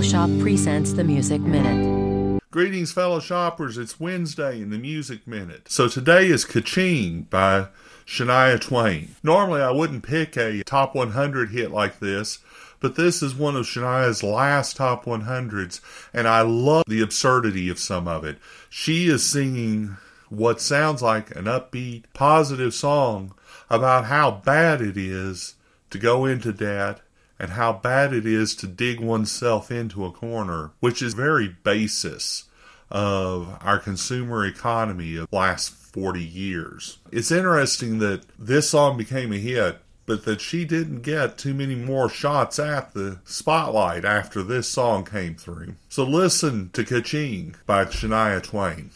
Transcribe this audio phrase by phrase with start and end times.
[0.00, 2.40] Fellowship presents the Music Minute.
[2.50, 3.76] Greetings, fellow shoppers.
[3.76, 5.70] It's Wednesday in the Music Minute.
[5.70, 7.66] So today is Kaching by
[8.06, 9.14] Shania Twain.
[9.22, 12.38] Normally, I wouldn't pick a top 100 hit like this,
[12.80, 15.82] but this is one of Shania's last top 100s,
[16.14, 18.38] and I love the absurdity of some of it.
[18.70, 19.98] She is singing
[20.30, 23.34] what sounds like an upbeat, positive song
[23.68, 25.56] about how bad it is
[25.90, 27.02] to go into debt
[27.40, 32.44] and how bad it is to dig oneself into a corner, which is very basis
[32.90, 36.98] of our consumer economy of the last 40 years.
[37.10, 41.74] It's interesting that this song became a hit, but that she didn't get too many
[41.74, 45.76] more shots at the spotlight after this song came through.
[45.88, 48.90] So listen to Kaching by Shania Twain.